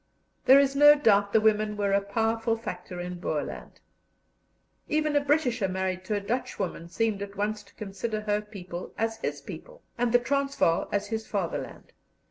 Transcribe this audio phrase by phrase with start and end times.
[0.45, 3.79] There is no doubt the women were a powerful factor in Boerland.
[4.89, 9.17] Even a Britisher married to a Dutchwoman seemed at once to consider her people as
[9.17, 11.93] his people, and the Transvaal as his fatherland.